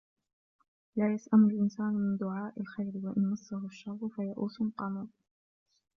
[0.95, 5.07] لَا يَسْأَمُ الْإِنْسَانُ مِنْ دُعَاءِ الْخَيْرِ وَإِنْ مَسَّهُ الشَّرُّ فَيَئُوسٌ قَنُوطٌ